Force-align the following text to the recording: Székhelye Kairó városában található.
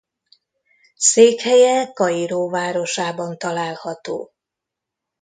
Székhelye 0.95 1.91
Kairó 1.93 2.49
városában 2.49 3.37
található. 3.37 4.31